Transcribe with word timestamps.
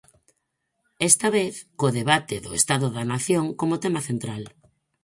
Esta 1.09 1.27
vez 1.37 1.55
co 1.79 1.95
debate 1.99 2.35
do 2.45 2.51
Estado 2.59 2.87
da 2.95 3.03
nación 3.13 3.45
como 3.59 3.81
tema 3.83 4.01
central. 4.09 4.43